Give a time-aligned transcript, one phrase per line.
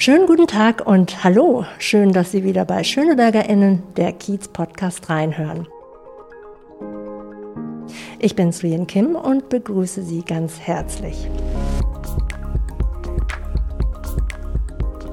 [0.00, 1.64] Schönen guten Tag und hallo.
[1.80, 5.66] Schön, dass Sie wieder bei SchönebergerInnen, der Kiez Podcast, reinhören.
[8.20, 11.28] Ich bin Suyen Kim und begrüße Sie ganz herzlich.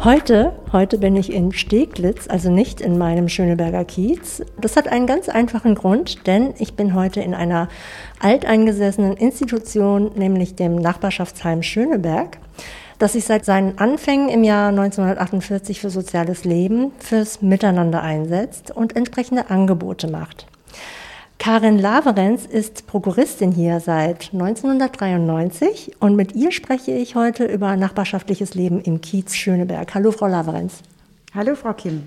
[0.04, 4.44] Heute, heute bin ich in Steglitz, also nicht in meinem Schöneberger Kiez.
[4.62, 7.70] Das hat einen ganz einfachen Grund, denn ich bin heute in einer
[8.20, 12.38] alteingesessenen Institution, nämlich dem Nachbarschaftsheim Schöneberg,
[13.00, 18.96] das sich seit seinen Anfängen im Jahr 1948 für soziales Leben, fürs Miteinander einsetzt und
[18.96, 20.48] entsprechende Angebote macht.
[21.38, 28.56] Karin Laverenz ist Prokuristin hier seit 1993 und mit ihr spreche ich heute über nachbarschaftliches
[28.56, 29.94] Leben im Kiez Schöneberg.
[29.94, 30.80] Hallo, Frau Laverenz.
[31.36, 32.04] Hallo, Frau Kim.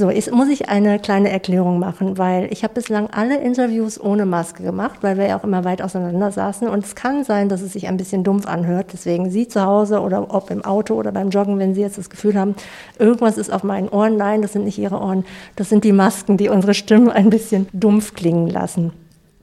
[0.00, 4.24] So, jetzt muss ich eine kleine Erklärung machen, weil ich habe bislang alle Interviews ohne
[4.24, 6.68] Maske gemacht, weil wir ja auch immer weit auseinander saßen.
[6.68, 8.94] Und es kann sein, dass es sich ein bisschen dumpf anhört.
[8.94, 12.08] Deswegen Sie zu Hause oder ob im Auto oder beim Joggen, wenn Sie jetzt das
[12.08, 12.54] Gefühl haben,
[12.98, 14.16] irgendwas ist auf meinen Ohren.
[14.16, 15.26] Nein, das sind nicht Ihre Ohren.
[15.56, 18.92] Das sind die Masken, die unsere Stimmen ein bisschen dumpf klingen lassen.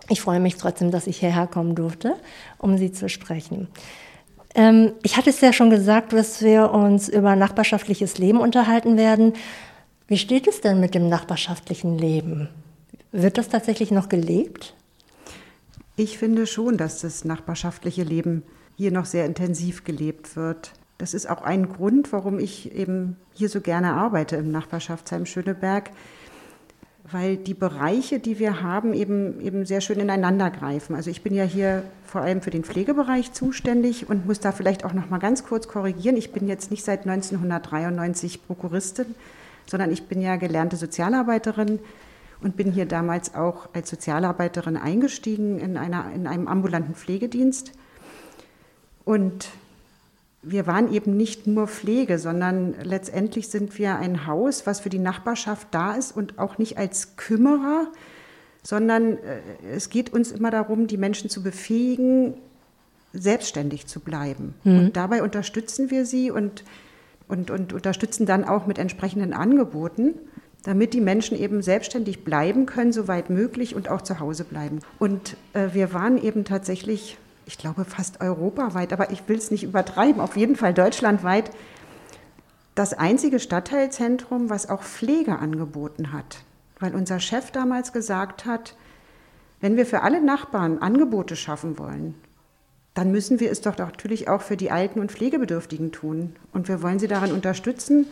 [0.09, 2.16] Ich freue mich trotzdem, dass ich hierher kommen durfte,
[2.58, 3.68] um Sie zu sprechen.
[4.56, 9.34] Ähm, ich hatte es ja schon gesagt, dass wir uns über nachbarschaftliches Leben unterhalten werden.
[10.08, 12.47] Wie steht es denn mit dem nachbarschaftlichen Leben?
[13.11, 14.73] Wird das tatsächlich noch gelebt?
[15.97, 18.44] Ich finde schon, dass das nachbarschaftliche Leben
[18.78, 20.72] hier noch sehr intensiv gelebt wird.
[20.97, 25.91] Das ist auch ein Grund, warum ich eben hier so gerne arbeite im Nachbarschaftsheim Schöneberg,
[27.11, 30.95] weil die Bereiche, die wir haben, eben, eben sehr schön ineinander greifen.
[30.95, 34.85] Also ich bin ja hier vor allem für den Pflegebereich zuständig und muss da vielleicht
[34.85, 36.16] auch noch mal ganz kurz korrigieren.
[36.16, 39.16] Ich bin jetzt nicht seit 1993 Prokuristin,
[39.70, 41.80] sondern ich bin ja gelernte Sozialarbeiterin
[42.42, 47.72] und bin hier damals auch als Sozialarbeiterin eingestiegen in, einer, in einem ambulanten Pflegedienst.
[49.06, 49.50] Und
[50.42, 55.00] wir waren eben nicht nur Pflege, sondern letztendlich sind wir ein Haus, was für die
[55.00, 57.88] Nachbarschaft da ist und auch nicht als Kümmerer,
[58.64, 59.40] sondern äh,
[59.74, 62.36] es geht uns immer darum, die Menschen zu befähigen,
[63.14, 64.53] selbstständig zu bleiben.
[64.64, 64.80] Mhm.
[64.80, 66.64] Und dabei unterstützen wir sie und
[67.28, 70.16] und, und unterstützen dann auch mit entsprechenden Angeboten,
[70.64, 74.80] damit die Menschen eben selbstständig bleiben können, soweit möglich und auch zu Hause bleiben.
[75.00, 79.64] Und äh, wir waren eben tatsächlich, ich glaube fast europaweit, aber ich will es nicht
[79.64, 81.52] übertreiben, auf jeden Fall deutschlandweit,
[82.76, 86.44] das einzige Stadtteilzentrum, was auch Pflege angeboten hat.
[86.80, 88.76] Weil unser Chef damals gesagt hat,
[89.62, 92.14] wenn wir für alle Nachbarn Angebote schaffen wollen,
[92.97, 96.35] dann müssen wir es doch natürlich auch für die Alten und Pflegebedürftigen tun.
[96.52, 98.08] Und wir wollen sie daran unterstützen,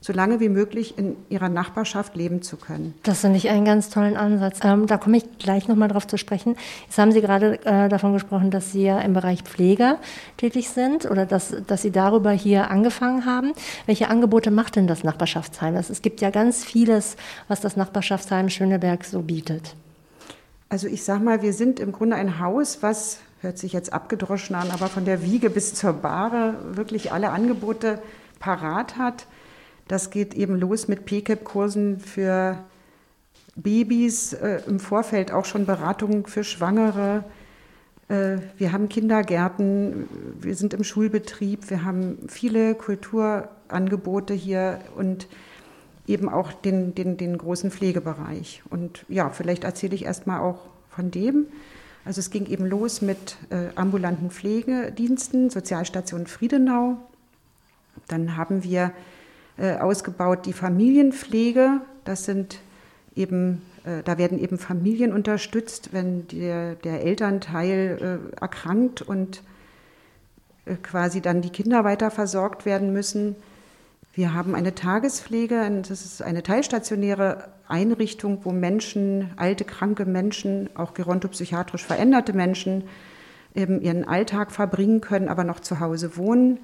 [0.00, 2.94] so lange wie möglich in ihrer Nachbarschaft leben zu können.
[3.04, 4.58] Das finde ich einen ganz tollen Ansatz.
[4.64, 6.56] Ähm, da komme ich gleich nochmal drauf zu sprechen.
[6.84, 9.98] Jetzt haben Sie gerade äh, davon gesprochen, dass Sie ja im Bereich Pflege
[10.36, 13.52] tätig sind oder dass, dass Sie darüber hier angefangen haben.
[13.86, 15.76] Welche Angebote macht denn das Nachbarschaftsheim?
[15.76, 17.16] Es gibt ja ganz vieles,
[17.46, 19.76] was das Nachbarschaftsheim Schöneberg so bietet.
[20.70, 24.56] Also ich sage mal, wir sind im Grunde ein Haus, was hört sich jetzt abgedroschen
[24.56, 28.02] an, aber von der Wiege bis zur Bahre wirklich alle Angebote
[28.40, 29.26] parat hat.
[29.86, 32.58] Das geht eben los mit PCAP-Kursen für
[33.54, 37.24] Babys, äh, im Vorfeld auch schon Beratungen für Schwangere.
[38.08, 40.08] Äh, wir haben Kindergärten,
[40.40, 45.28] wir sind im Schulbetrieb, wir haben viele Kulturangebote hier und
[46.06, 48.62] eben auch den, den, den großen Pflegebereich.
[48.70, 50.60] Und ja, vielleicht erzähle ich erstmal auch
[50.90, 51.46] von dem.
[52.04, 56.98] Also es ging eben los mit äh, ambulanten Pflegediensten, Sozialstation Friedenau.
[58.08, 58.92] Dann haben wir
[59.56, 61.80] äh, ausgebaut die Familienpflege.
[62.04, 62.60] Das sind
[63.16, 69.42] eben, äh, da werden eben Familien unterstützt, wenn der, der Elternteil äh, erkrankt und
[70.66, 73.36] äh, quasi dann die Kinder weiter versorgt werden müssen.
[74.16, 80.94] Wir haben eine Tagespflege, das ist eine teilstationäre Einrichtung, wo Menschen, alte, kranke Menschen, auch
[80.94, 82.84] gerontopsychiatrisch veränderte Menschen,
[83.56, 86.60] eben ihren Alltag verbringen können, aber noch zu Hause wohnen.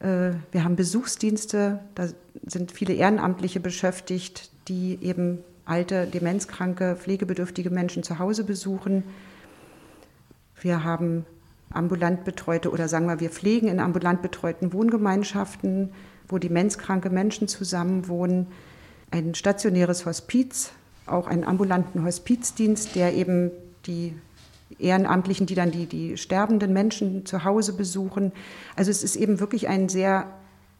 [0.00, 2.08] Äh, wir haben Besuchsdienste, da
[2.46, 9.04] sind viele Ehrenamtliche beschäftigt, die eben alte, demenzkranke, pflegebedürftige Menschen zu Hause besuchen.
[10.60, 11.24] Wir haben
[11.70, 15.90] ambulant betreute oder sagen wir, wir pflegen in ambulant betreuten Wohngemeinschaften
[16.30, 18.46] wo demenzkranke Menschen zusammenwohnen,
[19.10, 20.72] ein stationäres Hospiz,
[21.06, 23.50] auch einen ambulanten Hospizdienst, der eben
[23.86, 24.14] die
[24.78, 28.32] Ehrenamtlichen, die dann die, die sterbenden Menschen zu Hause besuchen.
[28.76, 30.26] Also es ist eben wirklich ein sehr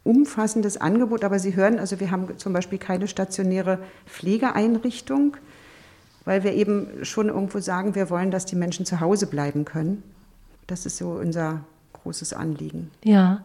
[0.04, 5.36] umfassendes Angebot, aber Sie hören, also wir haben zum Beispiel keine stationäre Pflegeeinrichtung,
[6.24, 10.02] weil wir eben schon irgendwo sagen, wir wollen, dass die Menschen zu Hause bleiben können.
[10.66, 12.90] Das ist so unser großes Anliegen.
[13.04, 13.42] Ja,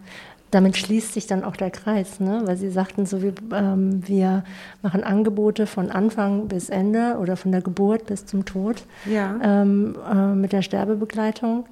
[0.55, 2.43] damit schließt sich dann auch der Kreis, ne?
[2.45, 4.45] weil Sie sagten, so wie, ähm, wir
[4.81, 9.37] machen Angebote von Anfang bis Ende oder von der Geburt bis zum Tod ja.
[9.43, 11.65] ähm, äh, mit der Sterbebegleitung.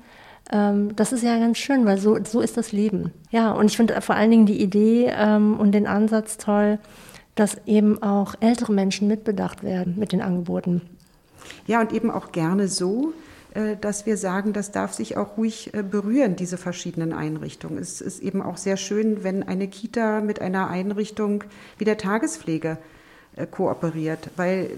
[0.51, 3.13] Ähm, das ist ja ganz schön, weil so, so ist das Leben.
[3.31, 6.77] Ja, und ich finde vor allen Dingen die Idee ähm, und den Ansatz toll,
[7.35, 10.81] dass eben auch ältere Menschen mitbedacht werden mit den Angeboten.
[11.67, 13.13] Ja, und eben auch gerne so,
[13.79, 17.77] dass wir sagen, das darf sich auch ruhig äh, berühren, diese verschiedenen Einrichtungen.
[17.77, 21.43] Es ist eben auch sehr schön, wenn eine Kita mit einer Einrichtung
[21.77, 22.77] wie der Tagespflege
[23.35, 24.71] äh, kooperiert, weil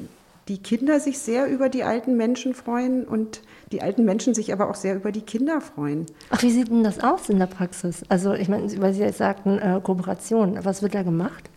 [0.47, 3.41] die Kinder sich sehr über die alten Menschen freuen und
[3.71, 6.05] die alten Menschen sich aber auch sehr über die Kinder freuen.
[6.29, 8.03] Ach, wie sieht denn das aus in der Praxis?
[8.09, 11.49] Also ich meine, weil Sie jetzt sagten äh, Kooperation, was wird da gemacht?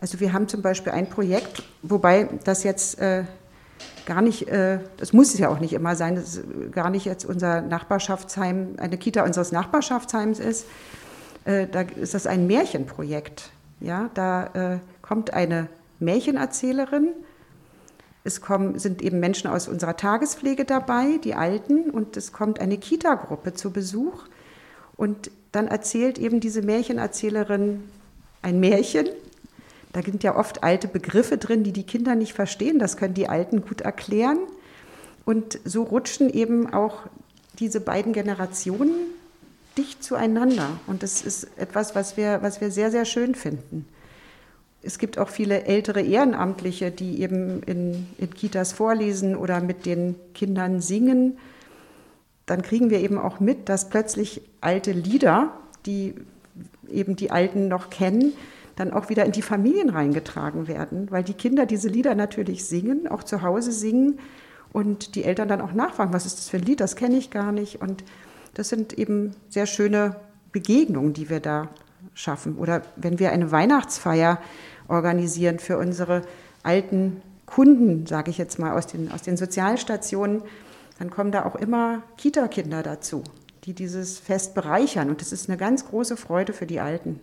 [0.00, 3.24] Also wir haben zum Beispiel ein Projekt, wobei das jetzt äh,
[4.06, 6.40] gar nicht, äh, das muss es ja auch nicht immer sein, dass
[6.72, 10.66] gar nicht jetzt unser Nachbarschaftsheim, eine Kita unseres Nachbarschaftsheims ist.
[11.44, 13.50] Äh, da ist das ein Märchenprojekt.
[13.80, 15.68] Ja, da äh, kommt eine
[15.98, 17.08] Märchenerzählerin.
[18.24, 22.78] Es kommen, sind eben Menschen aus unserer Tagespflege dabei, die Alten, und es kommt eine
[22.78, 24.24] Kita-Gruppe zu Besuch.
[24.96, 27.82] Und dann erzählt eben diese Märchenerzählerin
[28.42, 29.08] ein Märchen
[29.92, 32.78] da sind ja oft alte Begriffe drin, die die Kinder nicht verstehen.
[32.78, 34.38] Das können die Alten gut erklären.
[35.24, 37.02] Und so rutschen eben auch
[37.58, 38.92] diese beiden Generationen
[39.76, 40.80] dicht zueinander.
[40.86, 43.86] Und das ist etwas, was wir, was wir sehr, sehr schön finden.
[44.82, 50.16] Es gibt auch viele ältere Ehrenamtliche, die eben in, in Kitas vorlesen oder mit den
[50.34, 51.38] Kindern singen.
[52.46, 55.52] Dann kriegen wir eben auch mit, dass plötzlich alte Lieder,
[55.86, 56.14] die
[56.90, 58.32] eben die Alten noch kennen,
[58.76, 63.06] dann auch wieder in die Familien reingetragen werden, weil die Kinder diese Lieder natürlich singen,
[63.06, 64.18] auch zu Hause singen
[64.72, 67.30] und die Eltern dann auch nachfragen, was ist das für ein Lied, das kenne ich
[67.30, 67.80] gar nicht.
[67.82, 68.04] Und
[68.54, 70.16] das sind eben sehr schöne
[70.52, 71.68] Begegnungen, die wir da
[72.14, 72.56] schaffen.
[72.56, 74.40] Oder wenn wir eine Weihnachtsfeier
[74.88, 76.22] organisieren für unsere
[76.62, 80.42] alten Kunden, sage ich jetzt mal, aus den, aus den Sozialstationen,
[80.98, 83.22] dann kommen da auch immer Kita-Kinder dazu,
[83.64, 85.10] die dieses Fest bereichern.
[85.10, 87.20] Und das ist eine ganz große Freude für die Alten.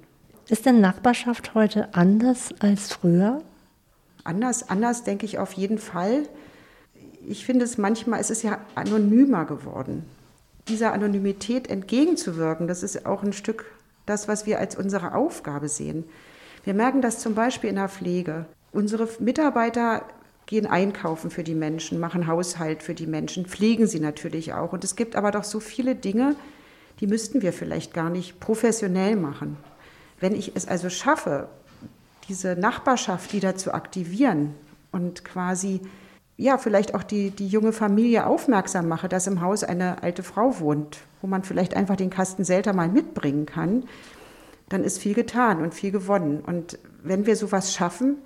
[0.50, 3.44] Ist denn Nachbarschaft heute anders als früher?
[4.24, 6.24] Anders, anders denke ich auf jeden Fall.
[7.28, 10.06] Ich finde es manchmal, es ist ja anonymer geworden.
[10.68, 13.66] Dieser Anonymität entgegenzuwirken, das ist auch ein Stück
[14.08, 16.04] das, was wir als unsere Aufgabe sehen.
[16.64, 18.46] Wir merken das zum Beispiel in der Pflege.
[18.72, 20.04] Unsere Mitarbeiter
[20.48, 24.74] gehen einkaufen für die Menschen, machen Haushalt für die Menschen, pflegen sie natürlich auch.
[24.74, 26.36] Und es gibt aber doch so viele Dinge,
[27.02, 29.58] die müssten wir vielleicht gar nicht professionell machen.
[30.20, 31.48] Wenn ich es also schaffe,
[32.28, 34.54] diese Nachbarschaft wieder zu aktivieren
[34.92, 35.82] und quasi
[36.40, 40.62] ja, vielleicht auch die, die junge Familie aufmerksam mache, dass im Haus eine alte Frau
[40.62, 43.84] wohnt, wo man vielleicht einfach den Kasten Selter mal mitbringen kann,
[44.70, 46.40] dann ist viel getan und viel gewonnen.
[46.40, 48.20] Und wenn wir sowas schaffen,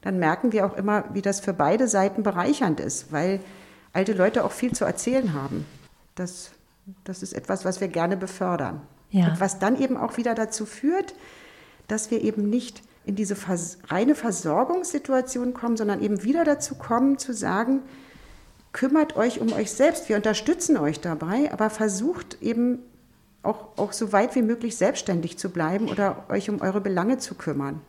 [0.00, 3.38] dann merken wir auch immer, wie das für beide Seiten bereichernd ist, weil
[3.92, 5.64] alte Leute auch viel zu erzählen haben.
[6.16, 6.50] Das,
[7.04, 8.80] das ist etwas, was wir gerne befördern.
[9.10, 9.28] Ja.
[9.28, 11.14] Und was dann eben auch wieder dazu führt,
[11.90, 17.18] dass wir eben nicht in diese vers reine Versorgungssituation kommen, sondern eben wieder dazu kommen
[17.18, 17.80] zu sagen,
[18.72, 22.78] kümmert euch um euch selbst, wir unterstützen euch dabei, aber versucht eben
[23.42, 27.34] auch, auch so weit wie möglich selbstständig zu bleiben oder euch um eure Belange zu
[27.34, 27.80] kümmern.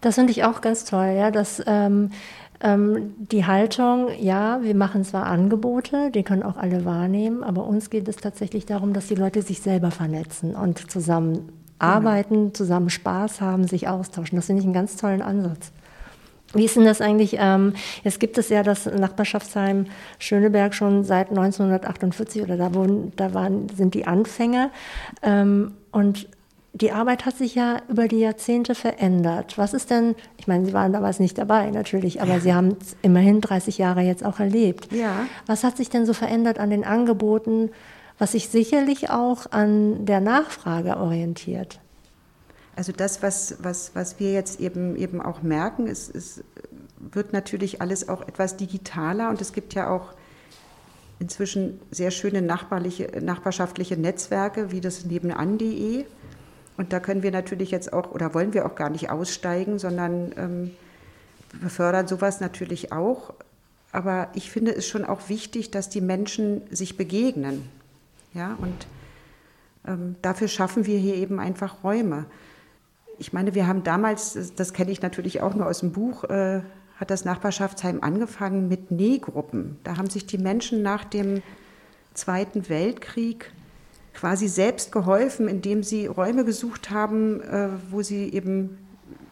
[0.00, 2.10] Das finde ich auch ganz toll, ja, dass ähm,
[2.60, 7.88] ähm, die Haltung, ja, wir machen zwar Angebote, die können auch alle wahrnehmen, aber uns
[7.88, 13.40] geht es tatsächlich darum, dass die Leute sich selber vernetzen und zusammen arbeiten, zusammen Spaß
[13.40, 14.36] haben, sich austauschen.
[14.36, 15.72] Das finde ich einen ganz tollen Ansatz.
[16.52, 17.36] Wie ist denn das eigentlich?
[17.38, 19.86] Ähm, jetzt gibt es ja das Nachbarschaftsheim
[20.18, 24.70] Schöneberg schon seit 1948 oder da, wurden, da waren, sind die Anfänge.
[25.22, 26.28] Ähm, und
[26.72, 29.58] die Arbeit hat sich ja über die Jahrzehnte verändert.
[29.58, 32.96] Was ist denn, ich meine, Sie waren damals nicht dabei natürlich, aber Sie haben es
[33.02, 34.92] immerhin 30 Jahre jetzt auch erlebt.
[34.92, 35.26] Ja.
[35.46, 37.70] Was hat sich denn so verändert an den Angeboten?
[38.20, 41.80] Was sich sicherlich auch an der Nachfrage orientiert.
[42.76, 46.44] Also das, was, was, was wir jetzt eben, eben auch merken, ist, es
[46.98, 50.12] wird natürlich alles auch etwas digitaler und es gibt ja auch
[51.18, 56.04] inzwischen sehr schöne nachbarschaftliche Netzwerke wie das nebenan.de.
[56.76, 60.32] Und da können wir natürlich jetzt auch oder wollen wir auch gar nicht aussteigen, sondern
[60.36, 60.70] ähm,
[61.58, 63.32] wir fördern sowas natürlich auch.
[63.92, 67.79] Aber ich finde es schon auch wichtig, dass die Menschen sich begegnen.
[68.32, 68.86] Ja, und
[69.86, 72.26] ähm, dafür schaffen wir hier eben einfach Räume.
[73.18, 76.62] Ich meine, wir haben damals, das, kenne ich natürlich auch nur aus dem Buch, äh,
[76.96, 79.78] hat das Nachbarschaftsheim angefangen mit Nähgruppen.
[79.84, 81.42] Da haben sich die Menschen nach dem
[82.14, 83.52] Zweiten Weltkrieg
[84.14, 88.78] quasi selbst geholfen, indem sie Räume gesucht haben, äh, wo sie eben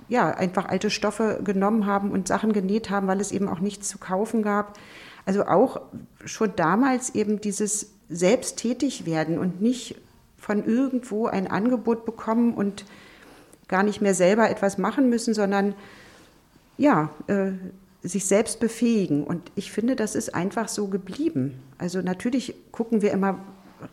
[0.09, 3.88] ja, einfach alte Stoffe genommen haben und Sachen genäht haben, weil es eben auch nichts
[3.88, 4.78] zu kaufen gab.
[5.26, 5.83] Also auch
[6.25, 9.96] schon damals eben dieses selbsttätig werden und nicht
[10.38, 12.84] von irgendwo ein Angebot bekommen und
[13.66, 15.74] gar nicht mehr selber etwas machen müssen, sondern
[16.78, 17.52] ja, äh,
[18.02, 19.24] sich selbst befähigen.
[19.24, 21.60] Und ich finde, das ist einfach so geblieben.
[21.76, 23.40] Also natürlich gucken wir immer,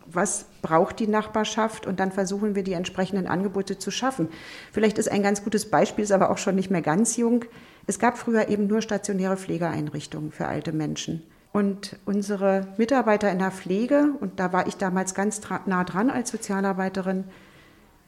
[0.06, 4.28] was braucht die Nachbarschaft und dann versuchen wir die entsprechenden Angebote zu schaffen.
[4.72, 7.44] Vielleicht ist ein ganz gutes Beispiel, ist aber auch schon nicht mehr ganz jung.
[7.86, 11.22] Es gab früher eben nur stationäre Pflegeeinrichtungen für alte Menschen.
[11.56, 16.30] Und unsere Mitarbeiter in der Pflege, und da war ich damals ganz nah dran als
[16.30, 17.24] Sozialarbeiterin,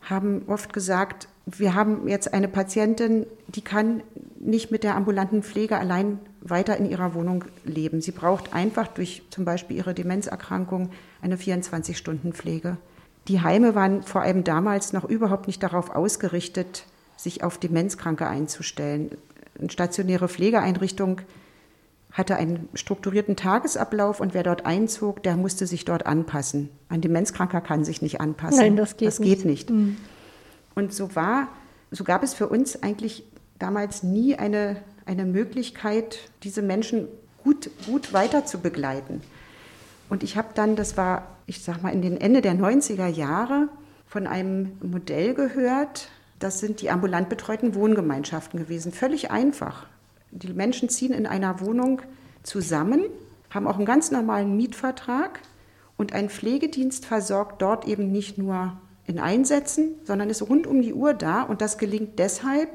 [0.03, 4.03] haben oft gesagt, wir haben jetzt eine Patientin, die kann
[4.39, 8.03] nicht mit der ambulanten Pflege allein weiter in ihrer Wohnung leben.
[8.03, 10.91] Sie braucht einfach durch zum Beispiel ihre Demenzerkrankung
[11.23, 12.77] eine 24-Stunden-Pflege.
[13.29, 16.85] Die Heime waren vor allem damals noch überhaupt nicht darauf ausgerichtet,
[17.17, 19.13] sich auf Demenzkranke einzustellen.
[19.59, 21.23] Eine stationäre Pflegeeinrichtung
[22.13, 26.71] hatte einen strukturierten Tagesablauf und wer dort einzog, der musste sich dort anpassen.
[26.89, 28.59] Ein Demenzkranker kann sich nicht anpassen.
[28.59, 29.39] Nein, das geht das nicht.
[29.39, 29.71] Geht nicht.
[29.71, 29.97] Mhm.
[30.75, 31.49] Und so war,
[31.91, 33.25] so gab es für uns eigentlich
[33.59, 37.09] damals nie eine, eine Möglichkeit, diese Menschen
[37.45, 39.21] gut, gut weiter zu begleiten.
[40.09, 43.69] Und ich habe dann, das war, ich sag mal, in den Ende der 90er Jahre
[44.07, 48.93] von einem Modell gehört, das sind die ambulant betreuten Wohngemeinschaften gewesen.
[48.93, 49.87] Völlig einfach.
[50.31, 52.03] Die Menschen ziehen in einer Wohnung
[52.43, 53.05] zusammen,
[53.51, 55.41] haben auch einen ganz normalen Mietvertrag
[55.97, 60.93] und ein Pflegedienst versorgt dort eben nicht nur in Einsätzen, sondern ist rund um die
[60.93, 62.69] Uhr da und das gelingt deshalb,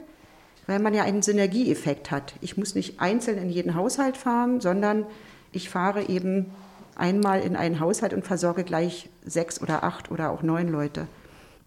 [0.65, 2.33] weil man ja einen Synergieeffekt hat.
[2.41, 5.05] Ich muss nicht einzeln in jeden Haushalt fahren, sondern
[5.51, 6.47] ich fahre eben
[6.95, 11.07] einmal in einen Haushalt und versorge gleich sechs oder acht oder auch neun Leute.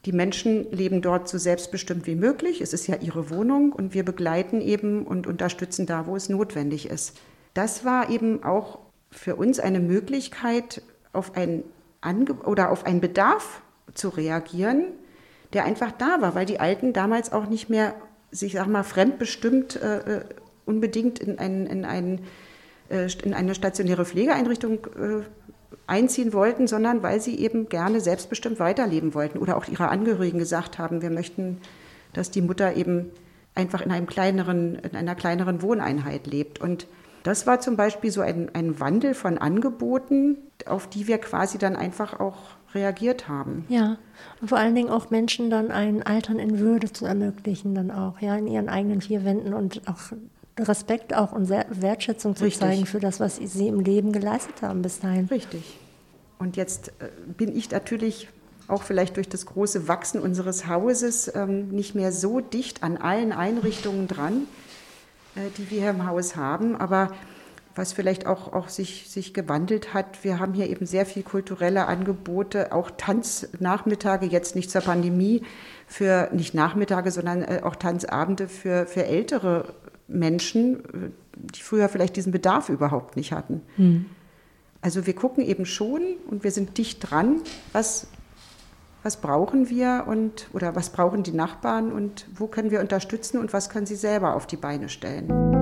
[0.06, 2.60] Die Menschen leben dort so selbstbestimmt wie möglich.
[2.60, 6.88] Es ist ja ihre Wohnung und wir begleiten eben und unterstützen da, wo es notwendig
[6.88, 7.18] ist.
[7.54, 8.78] Das war eben auch
[9.10, 10.80] für uns eine Möglichkeit,
[11.12, 11.64] auf ein
[12.02, 13.62] Ange oder auf einen Bedarf
[13.94, 14.84] zu reagieren,
[15.52, 17.94] der einfach da war, weil die Alten damals auch nicht mehr,
[18.30, 20.24] sich sag mal, fremdbestimmt äh, äh
[20.66, 22.20] unbedingt in, ein, in, ein,
[22.90, 25.22] äh, in eine stationäre Pflegeeinrichtung äh,
[25.86, 30.78] einziehen wollten, sondern weil sie eben gerne selbstbestimmt weiterleben wollten oder auch ihre Angehörigen gesagt
[30.78, 31.60] haben, wir möchten,
[32.12, 33.10] dass die Mutter eben
[33.54, 36.60] einfach in, einem kleineren, in einer kleineren Wohneinheit lebt.
[36.60, 36.86] Und
[37.22, 41.76] das war zum Beispiel so ein, ein Wandel von Angeboten, auf die wir quasi dann
[41.76, 42.36] einfach auch
[42.74, 43.64] reagiert haben.
[43.68, 43.96] Ja,
[44.40, 48.20] und vor allen Dingen auch Menschen dann ein Altern in Würde zu ermöglichen, dann auch,
[48.20, 50.12] ja, in ihren eigenen vier Wänden und auch
[50.58, 52.60] Respekt auch und Wertschätzung zu Richtig.
[52.60, 55.26] zeigen für das, was sie im Leben geleistet haben bis dahin.
[55.26, 55.78] Richtig.
[56.38, 58.28] Und jetzt äh, bin ich natürlich
[58.68, 63.32] auch vielleicht durch das große Wachsen unseres Hauses ähm, nicht mehr so dicht an allen
[63.32, 64.46] Einrichtungen dran,
[65.34, 66.76] äh, die wir hier im Haus haben.
[66.76, 67.12] Aber
[67.76, 71.86] was vielleicht auch, auch sich, sich gewandelt hat, wir haben hier eben sehr viel kulturelle
[71.86, 75.42] Angebote, auch Tanznachmittage, jetzt nicht zur Pandemie,
[75.86, 79.74] für nicht Nachmittage, sondern äh, auch Tanzabende für, für ältere
[80.08, 83.62] Menschen, äh, die früher vielleicht diesen Bedarf überhaupt nicht hatten.
[83.76, 84.06] Mhm.
[84.80, 87.40] Also wir gucken eben schon und wir sind dicht dran,
[87.72, 88.06] was,
[89.02, 93.52] was brauchen wir und oder was brauchen die Nachbarn und wo können wir unterstützen und
[93.52, 95.55] was können sie selber auf die Beine stellen.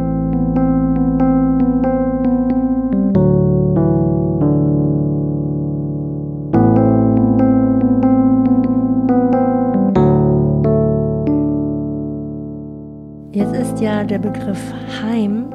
[14.04, 14.61] Ja der Begriff
[15.00, 15.50] Heim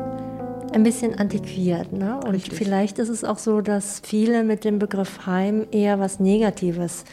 [0.74, 1.94] ein bisschen antiquiert.
[1.94, 2.20] Ne?
[2.26, 2.58] Und Richtig.
[2.58, 7.06] vielleicht ist es auch so, dass viele mit dem Begriff Heim eher was Negatives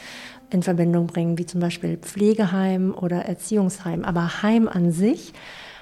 [0.49, 4.05] in Verbindung bringen, wie zum Beispiel Pflegeheim oder Erziehungsheim.
[4.05, 5.35] Aber Heim an sich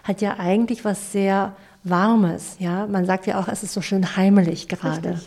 [0.02, 2.56] hat ja eigentlich was sehr Warmes.
[2.58, 2.88] Ja?
[2.88, 5.20] Man sagt ja auch, es ist so schön heimelig gerade.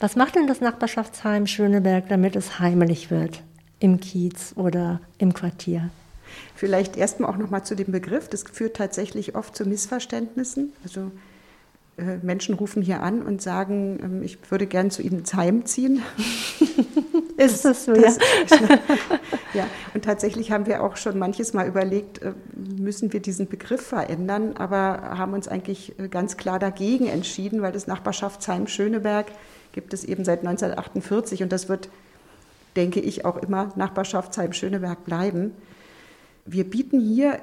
[0.00, 3.42] Was macht denn das Nachbarschaftsheim Schöneberg, damit es heimelig wird?
[3.78, 5.90] Im Kiez oder im Quartier?
[6.54, 8.28] Vielleicht erstmal auch noch mal zu dem Begriff.
[8.28, 10.72] Das führt tatsächlich oft zu Missverständnissen.
[10.82, 11.10] Also
[12.00, 15.66] äh, Menschen rufen hier an und sagen, ähm, ich würde gern zu Ihnen ins Heim
[15.66, 16.02] ziehen.
[17.36, 18.18] Ist das so, das,
[18.50, 18.58] ja?
[19.54, 23.80] ja, und tatsächlich haben wir auch schon manches Mal überlegt, äh, müssen wir diesen Begriff
[23.80, 29.26] verändern, aber haben uns eigentlich äh, ganz klar dagegen entschieden, weil das Nachbarschaftsheim Schöneberg
[29.72, 31.88] gibt es eben seit 1948 und das wird,
[32.76, 35.52] denke ich, auch immer Nachbarschaftsheim Schöneberg bleiben
[36.46, 37.38] wir bieten hier,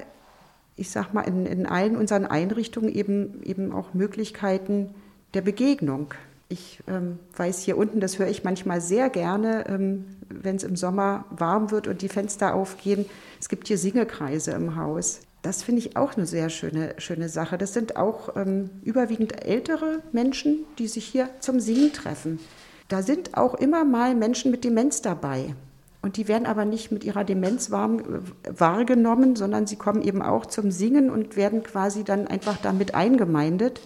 [0.76, 4.94] ich sag mal, in, in allen unseren Einrichtungen eben, eben auch Möglichkeiten
[5.34, 6.14] der Begegnung.
[6.50, 10.78] Ich ähm, weiß hier unten, das höre ich manchmal sehr gerne, ähm, wenn es im
[10.78, 13.06] Sommer warm wird und die Fenster aufgehen.
[13.40, 15.22] Es gibt hier Singekreise im Haus.
[15.42, 17.58] Das finde ich auch eine sehr schöne, schöne Sache.
[17.58, 22.40] Das sind auch ähm, überwiegend ältere Menschen, die sich hier zum Singen treffen.
[22.88, 25.54] Da sind auch immer mal Menschen mit Demenz dabei.
[26.02, 30.72] Und die werden aber nicht mit ihrer Demenz wahrgenommen, sondern sie kommen eben auch zum
[30.72, 33.82] Singen und werden quasi dann einfach damit eingemeindet.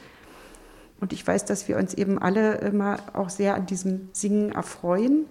[1.00, 5.26] Und ich weiß, dass wir uns eben alle immer auch sehr an diesem Singen erfreuen.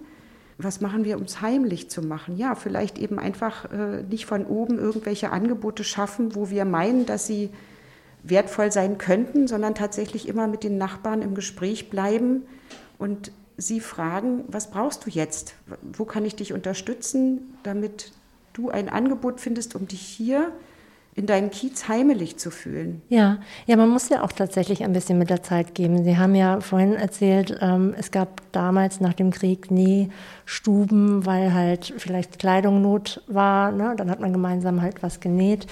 [0.57, 2.35] Was machen wir, um es heimlich zu machen?
[2.35, 7.25] Ja, vielleicht eben einfach äh, nicht von oben irgendwelche Angebote schaffen, wo wir meinen, dass
[7.25, 7.51] sie
[8.23, 12.43] wertvoll sein könnten, sondern tatsächlich immer mit den Nachbarn im Gespräch bleiben
[12.99, 15.55] und sie fragen, was brauchst du jetzt?
[15.81, 18.11] Wo kann ich dich unterstützen, damit
[18.53, 20.51] du ein Angebot findest, um dich hier
[21.13, 23.01] in deinen Kiez heimelig zu fühlen.
[23.09, 26.05] Ja, ja, man muss ja auch tatsächlich ein bisschen mit der Zeit geben.
[26.05, 30.09] Sie haben ja vorhin erzählt, ähm, es gab damals nach dem Krieg nie
[30.45, 33.73] Stuben, weil halt vielleicht Kleidung Not war.
[33.73, 33.93] Ne?
[33.97, 35.67] Dann hat man gemeinsam halt was genäht.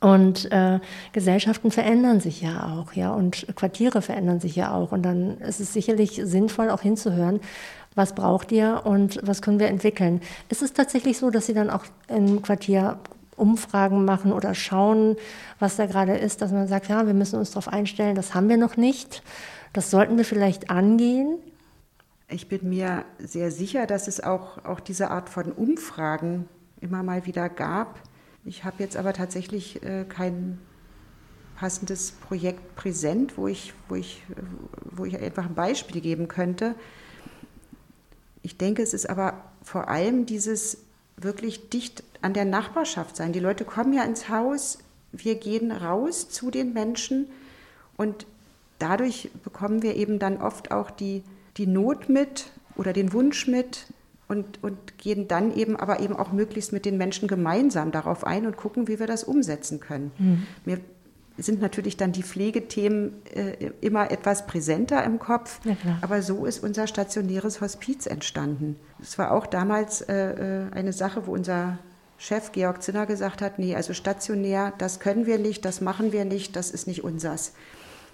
[0.00, 0.78] Und äh,
[1.12, 4.92] Gesellschaften verändern sich ja auch, ja, und Quartiere verändern sich ja auch.
[4.92, 7.40] Und dann ist es sicherlich sinnvoll, auch hinzuhören,
[7.94, 10.20] was braucht ihr und was können wir entwickeln.
[10.48, 12.98] Ist es tatsächlich so, dass Sie dann auch im Quartier
[13.36, 15.16] Umfragen machen oder schauen,
[15.58, 18.48] was da gerade ist, dass man sagt, ja, wir müssen uns darauf einstellen, das haben
[18.48, 19.22] wir noch nicht,
[19.72, 21.38] das sollten wir vielleicht angehen?
[22.28, 26.48] Ich bin mir sehr sicher, dass es auch, auch diese Art von Umfragen
[26.80, 27.98] immer mal wieder gab.
[28.48, 30.58] Ich habe jetzt aber tatsächlich äh, kein
[31.56, 34.22] passendes Projekt präsent, wo ich, wo, ich,
[34.84, 36.74] wo ich einfach ein Beispiel geben könnte.
[38.42, 40.78] Ich denke, es ist aber vor allem dieses
[41.18, 43.34] wirklich dicht an der Nachbarschaft sein.
[43.34, 44.78] Die Leute kommen ja ins Haus,
[45.12, 47.26] wir gehen raus zu den Menschen
[47.98, 48.24] und
[48.78, 51.22] dadurch bekommen wir eben dann oft auch die,
[51.58, 53.88] die Not mit oder den Wunsch mit
[54.28, 58.46] und, und gehen dann eben aber eben auch möglichst mit den Menschen gemeinsam darauf ein
[58.46, 60.12] und gucken, wie wir das umsetzen können.
[60.18, 60.46] Mhm.
[60.64, 60.80] Mir
[61.38, 65.60] sind natürlich dann die Pflegethemen äh, immer etwas präsenter im Kopf.
[65.64, 68.76] Ja, aber so ist unser stationäres Hospiz entstanden.
[69.00, 71.78] Es war auch damals äh, äh, eine Sache, wo unser
[72.18, 76.24] Chef Georg Zinner gesagt hat, nee, also stationär, das können wir nicht, das machen wir
[76.24, 77.52] nicht, das ist nicht unsers.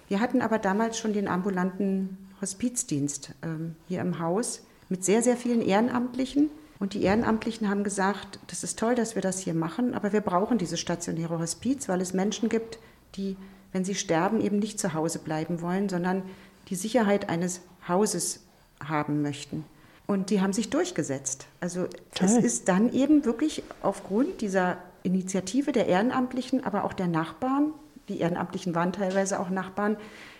[0.07, 5.37] Wir hatten aber damals schon den ambulanten Hospizdienst ähm, hier im Haus mit sehr, sehr
[5.37, 6.49] vielen Ehrenamtlichen.
[6.79, 10.21] Und die Ehrenamtlichen haben gesagt, das ist toll, dass wir das hier machen, aber wir
[10.21, 12.79] brauchen dieses stationäre Hospiz, weil es Menschen gibt,
[13.15, 13.37] die,
[13.71, 16.23] wenn sie sterben, eben nicht zu Hause bleiben wollen, sondern
[16.67, 18.41] die Sicherheit eines Hauses
[18.83, 19.63] haben möchten.
[20.07, 21.47] Und die haben sich durchgesetzt.
[21.61, 21.87] Also
[22.19, 27.73] es ist dann eben wirklich aufgrund dieser Initiative der Ehrenamtlichen, aber auch der Nachbarn,
[28.09, 29.97] die Ehrenamtlichen waren teilweise auch Nachbarn,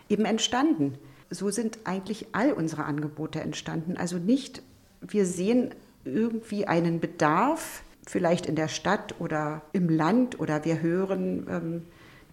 [0.10, 0.98] eben entstanden.
[1.30, 3.98] So sind eigentlich all unsere Angebote entstanden.
[3.98, 4.62] Also nicht,
[5.02, 11.48] wir sehen irgendwie einen Bedarf, vielleicht in der Stadt oder im Land, oder wir hören,
[11.50, 11.82] ähm,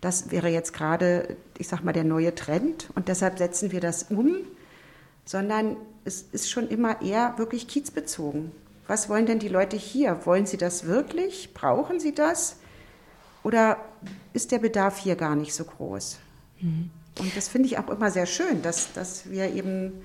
[0.02, 4.04] das wäre jetzt gerade, ich sag mal, der neue Trend und deshalb setzen wir das
[4.04, 4.36] um,
[5.24, 8.52] sondern es ist schon immer eher wirklich kiezbezogen.
[8.88, 10.26] Was wollen denn die Leute hier?
[10.26, 11.54] Wollen sie das wirklich?
[11.54, 12.56] Brauchen sie das?
[13.44, 13.78] Oder
[14.32, 16.18] ist der Bedarf hier gar nicht so groß?
[16.60, 16.90] Mhm.
[17.18, 20.02] Und das finde ich auch immer sehr schön, dass, dass wir eben,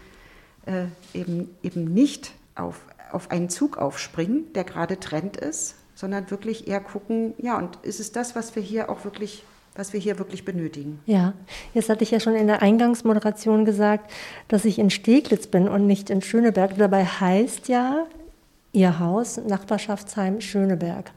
[0.66, 2.80] äh, eben, eben nicht auf,
[3.12, 8.00] auf einen Zug aufspringen, der gerade Trend ist, sondern wirklich eher gucken, ja, und ist
[8.00, 9.44] es das, was wir hier auch wirklich
[9.78, 11.00] was wir hier wirklich benötigen.
[11.06, 11.34] Ja,
[11.74, 14.12] jetzt hatte ich ja schon in der Eingangsmoderation gesagt,
[14.48, 16.78] dass ich in Steglitz bin und nicht in Schöneberg.
[16.78, 18.08] Dabei heißt ja
[18.74, 21.12] Ihr Haus Nachbarschaftsheim Schöneberg.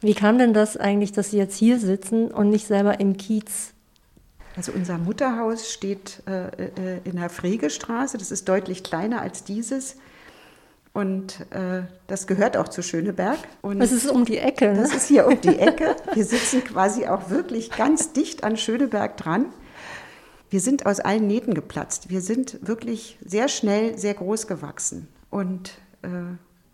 [0.00, 3.74] Wie kam denn das eigentlich, dass Sie jetzt hier sitzen und nicht selber im Kiez?
[4.60, 8.18] Also unser Mutterhaus steht äh, äh in der Fregestraße.
[8.18, 9.96] Das ist deutlich kleiner als dieses.
[10.92, 13.38] Und äh, das gehört auch zu Schöneberg.
[13.62, 14.74] Und das ist um die Ecke.
[14.74, 14.82] Ne?
[14.82, 15.96] Das ist hier um die Ecke.
[16.12, 19.46] Wir sitzen quasi auch wirklich ganz dicht an Schöneberg dran.
[20.50, 22.10] Wir sind aus allen Nähten geplatzt.
[22.10, 26.08] Wir sind wirklich sehr schnell sehr groß gewachsen und äh,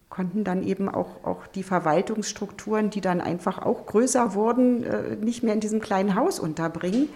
[0.08, 5.44] konnten dann eben auch, auch die Verwaltungsstrukturen, die dann einfach auch größer wurden, äh, nicht
[5.44, 7.10] mehr in diesem kleinen Haus unterbringen.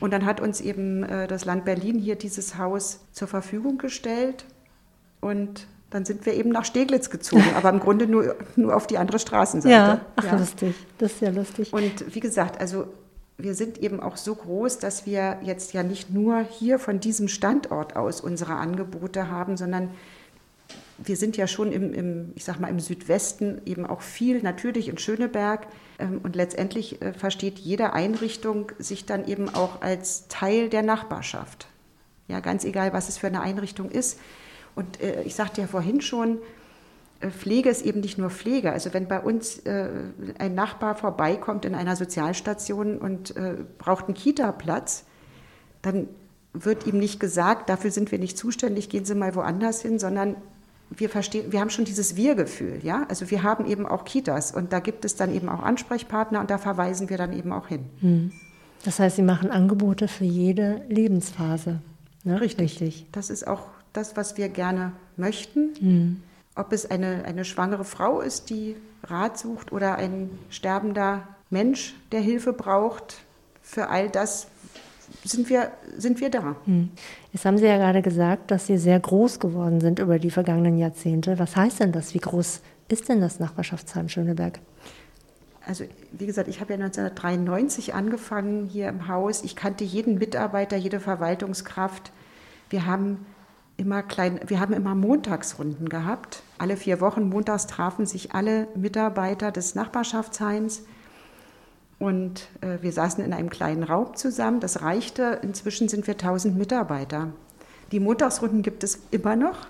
[0.00, 4.44] Und dann hat uns eben äh, das Land Berlin hier dieses Haus zur Verfügung gestellt.
[5.20, 8.98] Und dann sind wir eben nach Steglitz gezogen, aber im Grunde nur, nur auf die
[8.98, 9.74] andere Straßenseite.
[9.74, 10.36] Ja, ach, ja.
[10.36, 10.74] lustig.
[10.98, 11.72] Das ist ja lustig.
[11.72, 12.88] Und wie gesagt, also
[13.38, 17.28] wir sind eben auch so groß, dass wir jetzt ja nicht nur hier von diesem
[17.28, 19.90] Standort aus unsere Angebote haben, sondern
[20.98, 24.88] wir sind ja schon im, im ich sag mal, im Südwesten eben auch viel, natürlich
[24.88, 25.66] in Schöneberg.
[25.98, 31.68] Ähm, und letztendlich äh, versteht jede Einrichtung sich dann eben auch als Teil der Nachbarschaft.
[32.26, 34.18] Ja, ganz egal, was es für eine Einrichtung ist.
[34.74, 36.38] Und äh, ich sagte ja vorhin schon,
[37.20, 38.72] äh, Pflege ist eben nicht nur Pflege.
[38.72, 43.34] Also wenn bei uns ein Nachbar vorbeikommt in einer Sozialstation und
[43.78, 45.04] braucht einen Kita-Platz,
[45.82, 46.08] dann
[46.52, 50.36] wird ihm nicht gesagt, dafür sind wir nicht zuständig, gehen Sie mal woanders hin, sondern
[50.90, 53.06] wir verstehen, wir haben schon dieses Wir-Gefühl, ja.
[53.08, 56.50] Also wir haben eben auch Kitas und da gibt es dann eben auch Ansprechpartner und
[56.50, 57.84] da verweisen wir dann eben auch hin.
[58.00, 58.32] Hm.
[58.84, 61.80] Das heißt, Sie machen Angebote für jede Lebensphase.
[62.24, 62.40] Ne?
[62.40, 62.80] Richtig.
[62.80, 63.06] Richtig.
[63.12, 65.74] Das ist auch das, was wir gerne möchten.
[65.78, 66.22] Hm.
[66.54, 72.20] Ob es eine, eine schwangere Frau ist, die Rat sucht oder ein sterbender Mensch, der
[72.20, 73.18] Hilfe braucht,
[73.62, 74.48] für all das
[75.30, 76.56] sind wir, sind wir da.
[76.64, 76.90] Hm.
[77.32, 80.78] Jetzt haben Sie ja gerade gesagt, dass Sie sehr groß geworden sind über die vergangenen
[80.78, 81.38] Jahrzehnte.
[81.38, 82.14] Was heißt denn das?
[82.14, 84.60] Wie groß ist denn das Nachbarschaftsheim Schöneberg?
[85.66, 89.44] Also wie gesagt, ich habe ja 1993 angefangen hier im Haus.
[89.44, 92.10] Ich kannte jeden Mitarbeiter, jede Verwaltungskraft.
[92.70, 93.26] Wir haben
[93.76, 96.42] immer klein, wir haben immer Montagsrunden gehabt.
[96.56, 100.84] Alle vier Wochen montags trafen sich alle Mitarbeiter des Nachbarschaftsheims
[101.98, 104.60] und äh, wir saßen in einem kleinen Raum zusammen.
[104.60, 105.40] Das reichte.
[105.42, 107.32] Inzwischen sind wir 1000 Mitarbeiter.
[107.90, 109.66] Die Montagsrunden gibt es immer noch.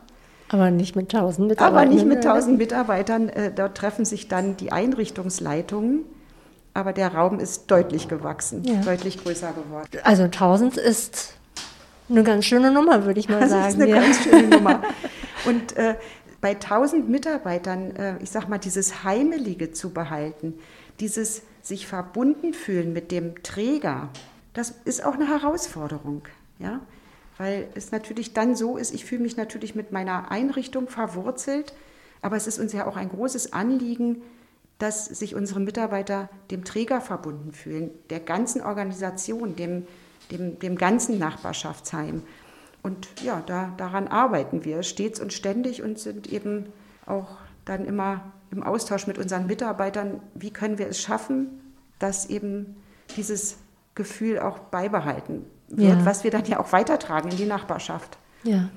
[0.50, 1.76] Aber nicht mit 1000 Mitarbeitern.
[1.76, 3.28] Aber nicht mit 1000 Mitarbeitern.
[3.28, 6.04] Äh, dort treffen sich dann die Einrichtungsleitungen.
[6.74, 8.80] Aber der Raum ist deutlich gewachsen, ja.
[8.82, 9.88] deutlich größer geworden.
[10.04, 11.34] Also 1000 ist
[12.08, 13.64] eine ganz schöne Nummer, würde ich mal das sagen.
[13.64, 14.00] Das ist eine ja.
[14.00, 14.82] ganz schöne Nummer.
[15.46, 15.94] Und äh,
[16.40, 20.54] bei 1000 Mitarbeitern, äh, ich sage mal, dieses Heimelige zu behalten,
[21.00, 24.08] dieses sich verbunden fühlen mit dem Träger,
[24.54, 26.22] das ist auch eine Herausforderung.
[26.58, 26.80] Ja?
[27.36, 31.74] Weil es natürlich dann so ist, ich fühle mich natürlich mit meiner Einrichtung verwurzelt,
[32.22, 34.22] aber es ist uns ja auch ein großes Anliegen,
[34.78, 39.86] dass sich unsere Mitarbeiter dem Träger verbunden fühlen, der ganzen Organisation, dem,
[40.30, 42.22] dem, dem ganzen Nachbarschaftsheim.
[42.82, 46.72] Und ja, da, daran arbeiten wir stets und ständig und sind eben
[47.06, 52.76] auch dann immer im Austausch mit unseren Mitarbeitern, wie können wir es schaffen, dass eben
[53.16, 53.56] dieses
[53.94, 56.06] Gefühl auch beibehalten wird, ja.
[56.06, 58.18] was wir dann ja auch weitertragen in die Nachbarschaft.
[58.44, 58.68] Ja.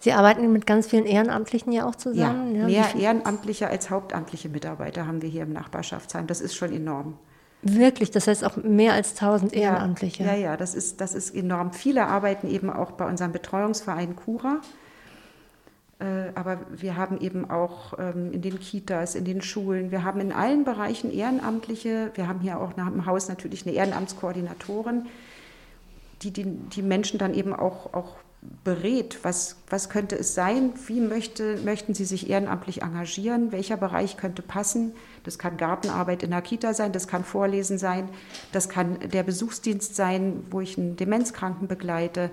[0.00, 2.54] Sie arbeiten mit ganz vielen Ehrenamtlichen ja auch zusammen.
[2.54, 2.66] Ja, ja.
[2.66, 6.28] mehr Ehrenamtliche als hauptamtliche Mitarbeiter haben wir hier im Nachbarschaftsheim.
[6.28, 7.18] Das ist schon enorm.
[7.62, 10.22] Wirklich, das heißt auch mehr als 1000 Ehrenamtliche.
[10.22, 11.72] Ja, ja, das, ist, das ist enorm.
[11.72, 14.60] Viele arbeiten eben auch bei unserem Betreuungsverein Cura.
[16.00, 20.20] Äh, aber wir haben eben auch ähm, in den Kitas, in den Schulen, wir haben
[20.20, 22.12] in allen Bereichen Ehrenamtliche.
[22.14, 25.06] Wir haben hier auch nach dem Haus natürlich eine Ehrenamtskoordinatorin,
[26.22, 28.16] die die, die Menschen dann eben auch, auch
[28.62, 34.16] berät, was, was könnte es sein, wie möchte, möchten sie sich ehrenamtlich engagieren, welcher Bereich
[34.16, 34.92] könnte passen.
[35.24, 38.08] Das kann Gartenarbeit in der Kita sein, das kann Vorlesen sein,
[38.52, 42.30] das kann der Besuchsdienst sein, wo ich einen Demenzkranken begleite.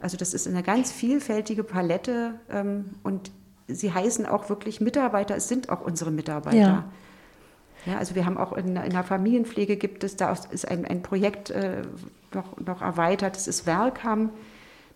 [0.00, 3.30] Also das ist eine ganz vielfältige Palette ähm, und
[3.66, 6.56] sie heißen auch wirklich Mitarbeiter, es sind auch unsere Mitarbeiter.
[6.56, 6.84] Ja.
[7.86, 11.02] Ja, also wir haben auch in, in der Familienpflege gibt es, da ist ein, ein
[11.02, 11.82] Projekt äh,
[12.34, 14.30] noch, noch erweitert, das ist Werkham.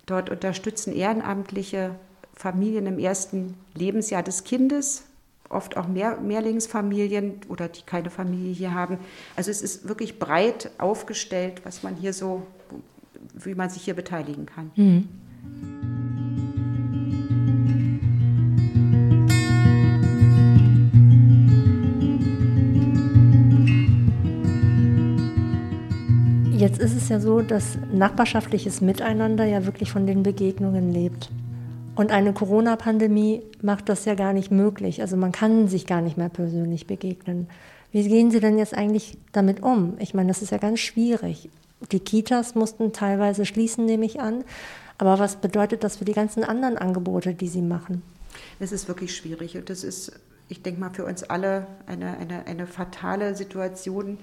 [0.04, 1.94] Dort unterstützen ehrenamtliche
[2.34, 5.04] Familien im ersten Lebensjahr des Kindes,
[5.48, 8.98] oft auch Mehr, Mehrlingsfamilien oder die keine Familie hier haben.
[9.36, 12.42] Also es ist wirklich breit aufgestellt, was man hier so
[13.34, 14.70] wie man sich hier beteiligen kann.
[14.76, 15.08] Mhm.
[26.62, 31.28] Jetzt ist es ja so, dass nachbarschaftliches Miteinander ja wirklich von den Begegnungen lebt.
[31.96, 35.00] Und eine Corona-Pandemie macht das ja gar nicht möglich.
[35.00, 37.48] Also man kann sich gar nicht mehr persönlich begegnen.
[37.90, 39.94] Wie gehen Sie denn jetzt eigentlich damit um?
[39.98, 41.50] Ich meine, das ist ja ganz schwierig.
[41.90, 44.44] Die Kitas mussten teilweise schließen, nehme ich an.
[44.98, 48.02] Aber was bedeutet das für die ganzen anderen Angebote, die Sie machen?
[48.60, 50.12] Es ist wirklich schwierig und das ist,
[50.48, 54.18] ich denke mal, für uns alle eine, eine, eine fatale Situation,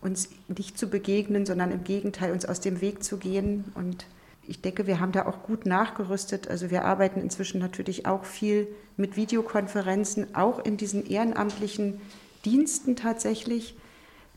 [0.00, 3.64] uns nicht zu begegnen, sondern im Gegenteil uns aus dem Weg zu gehen.
[3.74, 4.06] Und
[4.46, 6.48] ich denke, wir haben da auch gut nachgerüstet.
[6.48, 12.00] Also wir arbeiten inzwischen natürlich auch viel mit Videokonferenzen, auch in diesen ehrenamtlichen
[12.44, 13.76] Diensten tatsächlich.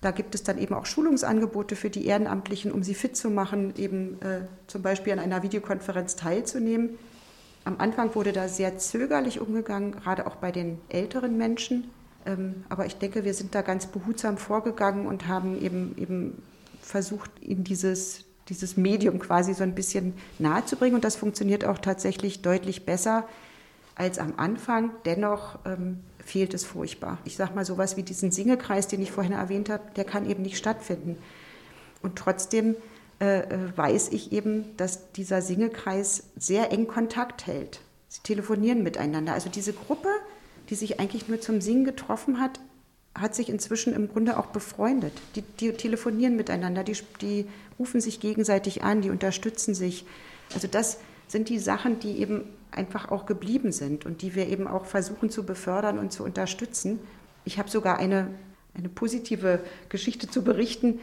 [0.01, 3.73] Da gibt es dann eben auch Schulungsangebote für die Ehrenamtlichen, um sie fit zu machen,
[3.77, 6.97] eben äh, zum Beispiel an einer Videokonferenz teilzunehmen.
[7.63, 11.91] Am Anfang wurde da sehr zögerlich umgegangen, gerade auch bei den älteren Menschen.
[12.25, 16.41] Ähm, aber ich denke, wir sind da ganz behutsam vorgegangen und haben eben, eben
[16.81, 20.95] versucht, in dieses, dieses Medium quasi so ein bisschen nahe zu bringen.
[20.95, 23.27] Und das funktioniert auch tatsächlich deutlich besser
[23.93, 24.89] als am Anfang.
[25.05, 27.17] Dennoch ähm, fehlt es furchtbar.
[27.25, 30.43] Ich sage mal sowas wie diesen Singekreis, den ich vorhin erwähnt habe, der kann eben
[30.43, 31.17] nicht stattfinden.
[32.01, 32.75] Und trotzdem
[33.19, 37.81] äh, äh, weiß ich eben, dass dieser Singekreis sehr eng Kontakt hält.
[38.07, 39.33] Sie telefonieren miteinander.
[39.33, 40.09] Also diese Gruppe,
[40.69, 42.59] die sich eigentlich nur zum Singen getroffen hat,
[43.13, 45.13] hat sich inzwischen im Grunde auch befreundet.
[45.35, 47.45] Die, die telefonieren miteinander, die, die
[47.77, 50.05] rufen sich gegenseitig an, die unterstützen sich.
[50.53, 54.67] Also das sind die Sachen, die eben einfach auch geblieben sind und die wir eben
[54.67, 56.99] auch versuchen zu befördern und zu unterstützen.
[57.43, 58.27] Ich habe sogar eine,
[58.73, 60.99] eine positive Geschichte zu berichten.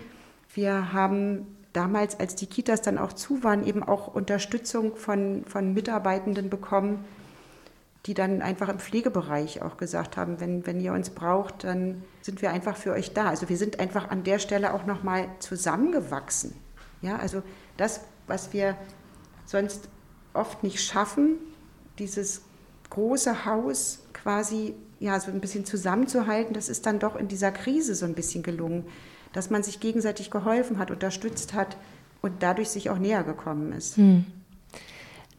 [0.55, 5.75] Wir haben damals, als die Kitas dann auch zu waren, eben auch Unterstützung von, von
[5.75, 7.05] Mitarbeitenden bekommen,
[8.07, 12.41] die dann einfach im Pflegebereich auch gesagt haben, wenn, wenn ihr uns braucht, dann sind
[12.41, 13.29] wir einfach für euch da.
[13.29, 16.55] Also wir sind einfach an der Stelle auch nochmal zusammengewachsen.
[17.03, 17.43] Ja, also
[17.77, 18.77] das, was wir
[19.45, 19.89] sonst
[20.33, 21.37] oft nicht schaffen,
[21.99, 22.43] dieses
[22.91, 27.95] große Haus quasi ja so ein bisschen zusammenzuhalten, das ist dann doch in dieser Krise
[27.95, 28.85] so ein bisschen gelungen
[29.33, 31.77] dass man sich gegenseitig geholfen hat, unterstützt hat
[32.23, 33.97] und dadurch sich auch näher gekommen ist.
[33.97, 34.25] Hm.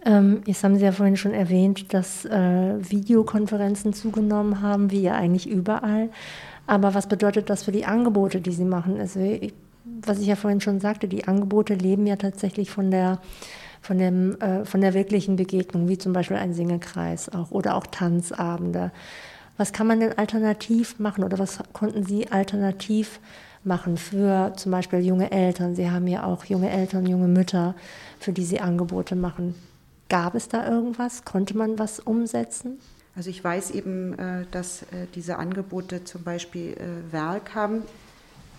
[0.06, 5.16] Ähm, jetzt haben Sie ja vorhin schon erwähnt, dass äh, Videokonferenzen zugenommen haben, wie ja
[5.16, 6.10] eigentlich überall.
[6.68, 8.98] Aber was bedeutet das für die Angebote, die Sie machen?
[9.00, 13.20] Also, ich, was ich ja vorhin schon sagte, die Angebote leben ja tatsächlich von der,
[13.82, 17.88] von, dem, äh, von der wirklichen Begegnung, wie zum Beispiel ein Singekreis auch oder auch
[17.88, 18.92] Tanzabende.
[19.58, 23.20] Was kann man denn alternativ machen oder was konnten Sie alternativ
[23.64, 23.98] machen?
[23.98, 25.76] für zum Beispiel junge Eltern.
[25.76, 27.76] Sie haben ja auch junge Eltern, junge Mütter,
[28.20, 29.56] für die Sie Angebote machen.
[30.10, 31.26] Gab es da irgendwas?
[31.26, 32.80] Konnte man was umsetzen?
[33.16, 37.84] Also ich weiß eben, äh, dass äh, diese Angebote zum Beispiel äh, Werk haben,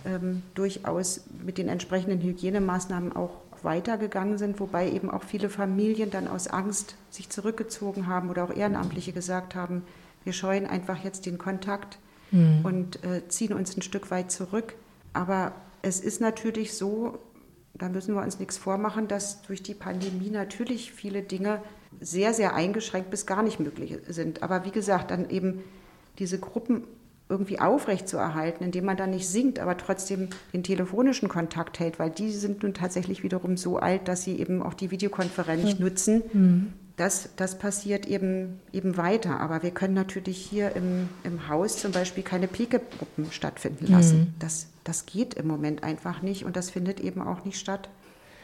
[0.05, 3.31] ähm, durchaus mit den entsprechenden Hygienemaßnahmen auch
[3.63, 8.55] weitergegangen sind, wobei eben auch viele Familien dann aus Angst sich zurückgezogen haben oder auch
[8.55, 9.83] Ehrenamtliche gesagt haben,
[10.23, 11.97] wir scheuen einfach jetzt den Kontakt
[12.31, 12.59] mhm.
[12.63, 14.75] und ziehen uns ein Stück weit zurück.
[15.13, 17.17] Aber es ist natürlich so,
[17.73, 21.61] da müssen wir uns nichts vormachen, dass durch die Pandemie natürlich viele Dinge
[21.99, 24.43] sehr, sehr eingeschränkt bis gar nicht möglich sind.
[24.43, 25.63] Aber wie gesagt, dann eben
[26.19, 26.83] diese Gruppen
[27.31, 32.31] irgendwie aufrechtzuerhalten, indem man dann nicht singt, aber trotzdem den telefonischen Kontakt hält, weil die
[32.31, 35.85] sind nun tatsächlich wiederum so alt, dass sie eben auch die Videokonferenz mhm.
[35.85, 36.23] nutzen.
[36.33, 39.39] Mhm das, das passiert eben, eben weiter.
[39.39, 44.19] Aber wir können natürlich hier im, im Haus zum Beispiel keine Pike-Gruppen stattfinden lassen.
[44.19, 44.33] Mhm.
[44.37, 47.89] Das, das geht im Moment einfach nicht und das findet eben auch nicht statt.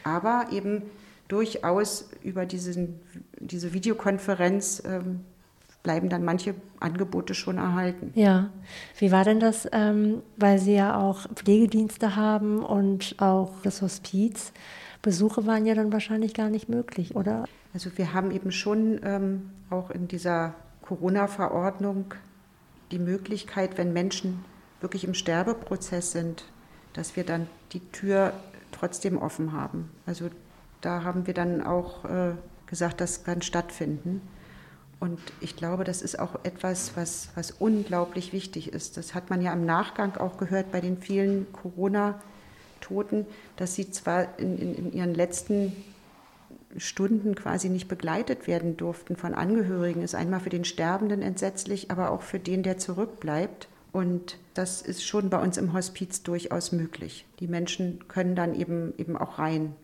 [0.02, 0.82] Aber eben
[1.28, 3.00] durchaus über diesen,
[3.38, 5.20] diese Videokonferenz ähm,
[5.82, 8.12] bleiben dann manche Angebote schon erhalten.
[8.14, 8.50] Ja,
[8.98, 14.52] wie war denn das, ähm, weil Sie ja auch Pflegedienste haben und auch das Hospiz?
[15.02, 17.44] Besuche waren ja dann wahrscheinlich gar nicht möglich, oder?
[17.72, 22.14] Also wir haben eben schon ähm, auch in dieser Corona-Verordnung
[22.90, 24.44] die Möglichkeit, wenn Menschen
[24.80, 26.44] wirklich im Sterbeprozess sind,
[26.92, 28.32] dass wir dann die Tür
[28.72, 29.90] trotzdem offen haben.
[30.06, 30.30] Also
[30.80, 32.32] da haben wir dann auch äh,
[32.66, 34.22] gesagt, das kann stattfinden.
[35.00, 38.96] Und ich glaube, das ist auch etwas, was, was unglaublich wichtig ist.
[38.96, 44.38] Das hat man ja im Nachgang auch gehört bei den vielen Corona-Toten, dass sie zwar
[44.38, 45.72] in, in, in ihren letzten
[46.76, 52.10] Stunden quasi nicht begleitet werden durften von Angehörigen, ist einmal für den Sterbenden entsetzlich, aber
[52.10, 53.68] auch für den, der zurückbleibt.
[53.92, 57.24] Und das ist schon bei uns im Hospiz durchaus möglich.
[57.40, 59.74] Die Menschen können dann eben, eben auch rein.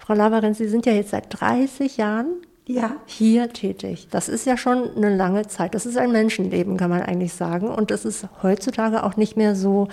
[0.00, 2.36] Frau Laverin, Sie sind ja jetzt seit 30 Jahren
[2.74, 2.96] ja.
[3.06, 4.08] hier tätig.
[4.10, 5.74] Das ist ja schon eine lange Zeit.
[5.74, 7.68] Das ist ein Menschenleben, kann man eigentlich sagen.
[7.68, 9.88] Und das ist heutzutage auch nicht mehr so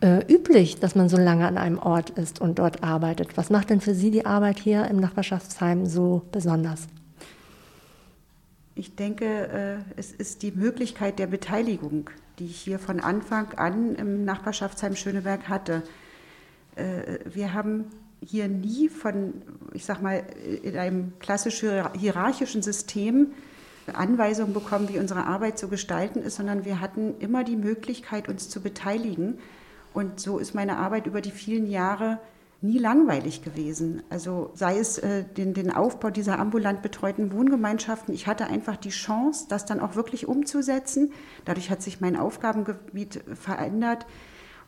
[0.00, 3.36] äh, üblich, dass man so lange an einem Ort ist und dort arbeitet.
[3.36, 6.88] Was macht denn für Sie die Arbeit hier im Nachbarschaftsheim so besonders?
[8.74, 13.94] Ich denke, äh, es ist die Möglichkeit der Beteiligung, die ich hier von Anfang an
[13.96, 15.82] im Nachbarschaftsheim Schöneberg hatte.
[16.74, 17.84] Äh, wir haben
[18.24, 20.22] hier nie von, ich sag mal,
[20.62, 21.64] in einem klassisch
[21.96, 23.32] hierarchischen System
[23.92, 28.48] Anweisungen bekommen, wie unsere Arbeit zu gestalten ist, sondern wir hatten immer die Möglichkeit, uns
[28.48, 29.38] zu beteiligen.
[29.92, 32.18] Und so ist meine Arbeit über die vielen Jahre
[32.60, 34.02] nie langweilig gewesen.
[34.08, 38.14] Also sei es äh, den, den Aufbau dieser ambulant betreuten Wohngemeinschaften.
[38.14, 41.12] Ich hatte einfach die Chance, das dann auch wirklich umzusetzen.
[41.44, 44.06] Dadurch hat sich mein Aufgabengebiet verändert.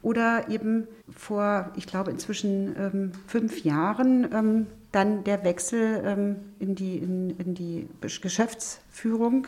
[0.04, 0.86] Oder eben
[1.16, 7.30] vor, ich glaube, inzwischen ähm, fünf Jahren ähm, dann der Wechsel ähm, in, die, in,
[7.38, 9.46] in die Geschäftsführung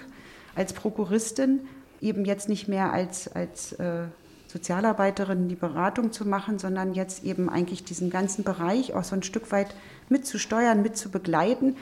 [0.55, 1.61] als Prokuristin,
[2.01, 4.05] eben jetzt nicht mehr als, als äh,
[4.49, 9.23] Sozialarbeiterin die Beratung zu machen, sondern jetzt eben eigentlich diesen ganzen Bereich auch so ein
[9.23, 9.75] Stück weit
[10.09, 11.77] mitzusteuern, mitzubegleiten.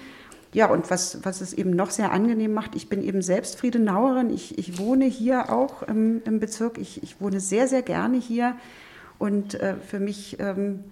[0.54, 4.30] Ja, und was, was es eben noch sehr angenehm macht, ich bin eben selbst Friedenauerin.
[4.30, 6.78] Ich, ich wohne hier auch im, im Bezirk.
[6.78, 8.54] Ich, ich wohne sehr, sehr gerne hier.
[9.18, 10.84] Und äh, für mich ähm,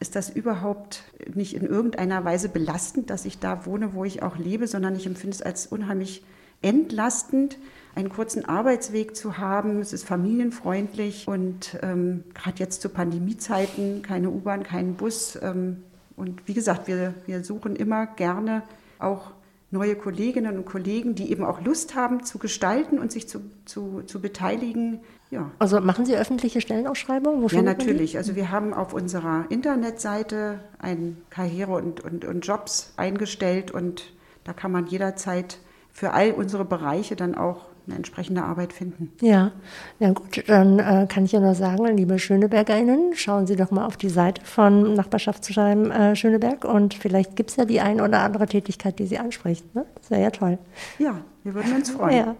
[0.00, 4.38] ist das überhaupt nicht in irgendeiner Weise belastend, dass ich da wohne, wo ich auch
[4.38, 6.24] lebe, sondern ich empfinde es als unheimlich
[6.60, 7.58] entlastend,
[7.94, 9.80] einen kurzen Arbeitsweg zu haben.
[9.80, 15.38] Es ist familienfreundlich und ähm, gerade jetzt zu Pandemiezeiten keine U-Bahn, keinen Bus.
[15.40, 15.84] Ähm,
[16.16, 18.64] und wie gesagt, wir, wir suchen immer gerne
[18.98, 19.32] auch
[19.70, 24.02] neue Kolleginnen und Kollegen, die eben auch Lust haben zu gestalten und sich zu, zu,
[24.02, 25.00] zu beteiligen.
[25.30, 25.50] Ja.
[25.58, 27.46] Also machen Sie öffentliche Stellenausschreibungen?
[27.48, 28.16] ja, natürlich.
[28.16, 34.12] Also wir haben auf unserer Internetseite ein Karriere und, und, und Jobs eingestellt und
[34.44, 35.58] da kann man jederzeit
[35.92, 39.12] für all unsere Bereiche dann auch eine entsprechende Arbeit finden.
[39.20, 39.52] Ja,
[39.98, 43.86] na gut, dann äh, kann ich ja nur sagen, liebe SchönebergerInnen, schauen Sie doch mal
[43.86, 48.20] auf die Seite von Nachbarschaftsschreiben äh, Schöneberg und vielleicht gibt es ja die ein oder
[48.20, 49.74] andere Tätigkeit, die Sie anspricht.
[49.74, 49.86] Ne?
[49.94, 50.58] Das wäre ja toll.
[50.98, 52.16] Ja, wir würden uns freuen.
[52.16, 52.36] Ja.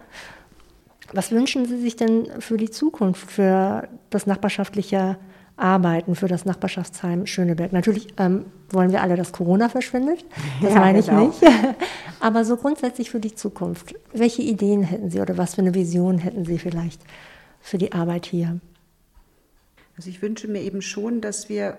[1.13, 5.17] Was wünschen Sie sich denn für die Zukunft, für das nachbarschaftliche
[5.57, 7.73] arbeiten für das Nachbarschaftsheim Schöneberg.
[7.73, 10.25] Natürlich ähm, wollen wir alle, dass Corona verschwindet.
[10.61, 11.29] Das ja, meine ich genau.
[11.29, 11.43] nicht.
[12.21, 13.95] Aber so grundsätzlich für die Zukunft.
[14.13, 17.01] Welche Ideen hätten Sie oder was für eine Vision hätten Sie vielleicht
[17.61, 18.61] für die Arbeit hier?
[19.97, 21.79] Also ich wünsche mir eben schon, dass wir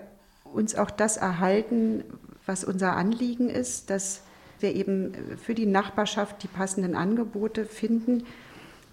[0.52, 2.02] uns auch das erhalten,
[2.46, 4.22] was unser Anliegen ist, dass
[4.58, 8.24] wir eben für die Nachbarschaft die passenden Angebote finden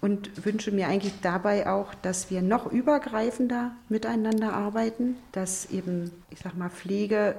[0.06, 6.38] und wünsche mir eigentlich dabei auch, dass wir noch übergreifender miteinander arbeiten, dass eben, ich
[6.38, 7.34] sag mal, Pflege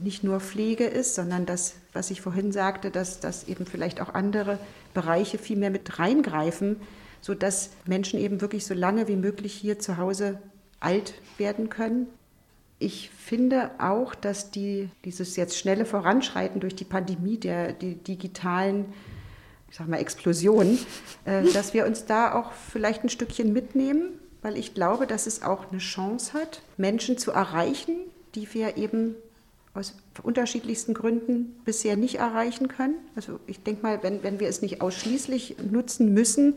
[0.00, 4.14] nicht nur Pflege ist, sondern das, was ich vorhin sagte, dass, dass eben vielleicht auch
[4.14, 4.58] andere
[4.94, 6.76] Bereiche viel mehr mit reingreifen,
[7.20, 10.38] sodass Menschen eben wirklich so lange wie möglich hier zu Hause
[10.80, 12.06] alt werden können.
[12.78, 18.94] Ich finde auch, dass die, dieses jetzt schnelle Voranschreiten durch die Pandemie der die digitalen
[19.76, 20.78] sag mal, Explosion,
[21.24, 25.42] äh, dass wir uns da auch vielleicht ein Stückchen mitnehmen, weil ich glaube, dass es
[25.42, 27.96] auch eine Chance hat, Menschen zu erreichen,
[28.34, 29.16] die wir eben
[29.74, 32.94] aus unterschiedlichsten Gründen bisher nicht erreichen können.
[33.14, 36.56] Also ich denke mal, wenn, wenn wir es nicht ausschließlich nutzen müssen,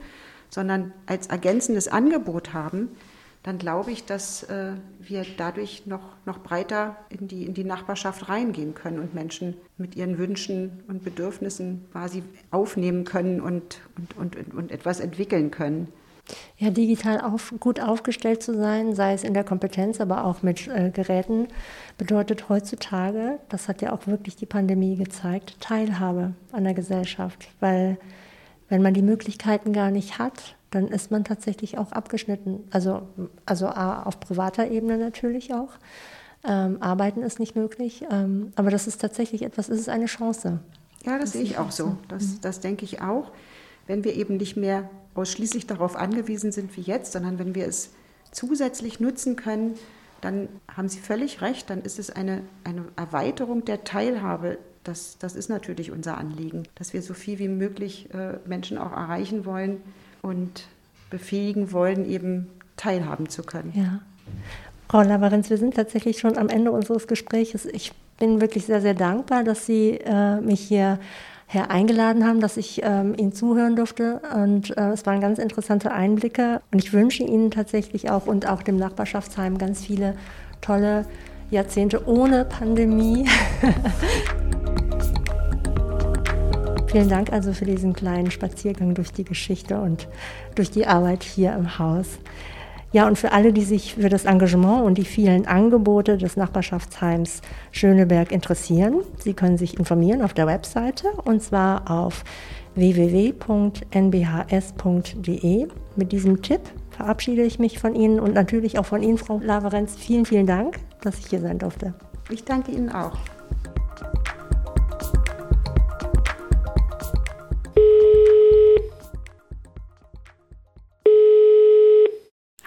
[0.50, 2.90] sondern als ergänzendes Angebot haben,
[3.44, 8.28] dann glaube ich, dass äh, wir dadurch noch, noch breiter in die, in die Nachbarschaft
[8.28, 14.54] reingehen können und Menschen mit ihren Wünschen und Bedürfnissen quasi aufnehmen können und, und, und,
[14.54, 15.88] und etwas entwickeln können.
[16.58, 20.68] Ja, digital auf, gut aufgestellt zu sein, sei es in der Kompetenz, aber auch mit
[20.68, 21.48] äh, Geräten,
[21.98, 27.50] bedeutet heutzutage, das hat ja auch wirklich die Pandemie gezeigt, Teilhabe an der Gesellschaft.
[27.60, 27.98] Weil
[28.68, 32.64] wenn man die Möglichkeiten gar nicht hat, dann ist man tatsächlich auch abgeschnitten.
[32.72, 33.08] Also,
[33.46, 35.72] also auf privater Ebene natürlich auch.
[36.48, 40.60] Ähm, arbeiten ist nicht möglich, ähm, aber das ist tatsächlich etwas, ist es eine Chance.
[41.06, 41.98] Ja, das, das sehe ich auch so.
[42.08, 42.42] Das, mhm.
[42.42, 43.32] das denke ich auch.
[43.88, 47.92] Wenn wir eben nicht mehr ausschließlich darauf angewiesen sind wie jetzt, sondern wenn wir es
[48.32, 49.76] zusätzlich nutzen können,
[50.22, 54.58] dann haben Sie völlig recht, dann ist es eine, eine Erweiterung der Teilhabe.
[54.84, 58.92] Das, das ist natürlich unser Anliegen, dass wir so viel wie möglich äh, Menschen auch
[58.92, 59.82] erreichen wollen,
[60.22, 60.68] und
[61.10, 63.74] befähigen wollen, eben teilhaben zu können.
[63.76, 64.00] Ja.
[64.88, 67.66] Frau Laverenz, wir sind tatsächlich schon am Ende unseres Gesprächs.
[67.66, 71.00] Ich bin wirklich sehr, sehr dankbar, dass Sie äh, mich hier
[71.48, 74.22] her eingeladen haben, dass ich ähm, Ihnen zuhören durfte.
[74.36, 76.62] Und äh, es waren ganz interessante Einblicke.
[76.72, 80.16] Und ich wünsche Ihnen tatsächlich auch und auch dem Nachbarschaftsheim ganz viele
[80.62, 81.06] tolle
[81.50, 83.28] Jahrzehnte ohne Pandemie.
[86.92, 90.08] Vielen Dank also für diesen kleinen Spaziergang durch die Geschichte und
[90.56, 92.18] durch die Arbeit hier im Haus.
[92.92, 97.44] Ja, und für alle, die sich für das Engagement und die vielen Angebote des Nachbarschaftsheims
[97.72, 102.24] Schöneberg interessieren, Sie können sich informieren auf der Webseite und zwar auf
[102.74, 103.38] www.nbhs.de.
[105.96, 109.96] Mit diesem Tipp verabschiede ich mich von Ihnen und natürlich auch von Ihnen, Frau Laverenz.
[109.96, 111.94] Vielen, vielen Dank, dass ich hier sein durfte.
[112.32, 113.20] Ich danke Ihnen auch.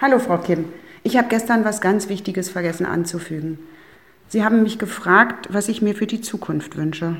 [0.03, 0.65] Hallo Frau Kim,
[1.05, 3.61] ich habe gestern was ganz Wichtiges vergessen anzufügen.
[4.27, 7.19] Sie haben mich gefragt, was ich mir für die Zukunft wünsche.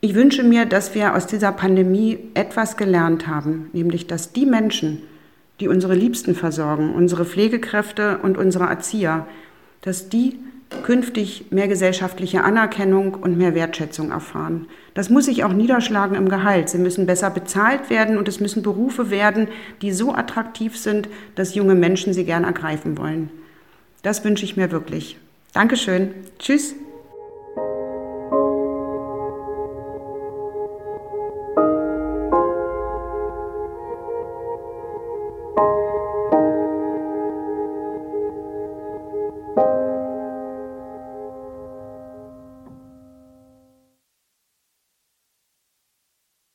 [0.00, 5.02] Ich wünsche mir, dass wir aus dieser Pandemie etwas gelernt haben, nämlich dass die Menschen,
[5.58, 9.26] die unsere Liebsten versorgen, unsere Pflegekräfte und unsere Erzieher,
[9.80, 10.38] dass die
[10.82, 14.66] künftig mehr gesellschaftliche Anerkennung und mehr Wertschätzung erfahren.
[14.94, 16.68] Das muss sich auch niederschlagen im Gehalt.
[16.68, 19.48] Sie müssen besser bezahlt werden und es müssen Berufe werden,
[19.82, 23.30] die so attraktiv sind, dass junge Menschen sie gern ergreifen wollen.
[24.02, 25.16] Das wünsche ich mir wirklich.
[25.52, 26.10] Dankeschön.
[26.38, 26.74] Tschüss.